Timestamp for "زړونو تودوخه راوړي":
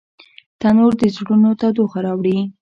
1.15-2.37